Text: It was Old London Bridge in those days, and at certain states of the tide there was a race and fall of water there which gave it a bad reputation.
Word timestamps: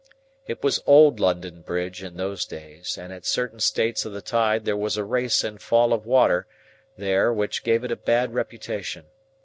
It 0.47 0.63
was 0.63 0.81
Old 0.87 1.19
London 1.19 1.61
Bridge 1.61 2.01
in 2.01 2.17
those 2.17 2.43
days, 2.45 2.97
and 2.97 3.13
at 3.13 3.23
certain 3.23 3.59
states 3.59 4.03
of 4.03 4.13
the 4.13 4.21
tide 4.23 4.65
there 4.65 4.75
was 4.75 4.97
a 4.97 5.03
race 5.03 5.43
and 5.43 5.61
fall 5.61 5.93
of 5.93 6.07
water 6.07 6.47
there 6.97 7.31
which 7.31 7.63
gave 7.63 7.83
it 7.83 7.91
a 7.91 7.95
bad 7.95 8.33
reputation. 8.33 9.05